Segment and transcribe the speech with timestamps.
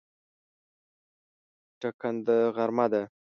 [1.79, 3.01] ټکنده غرمه ده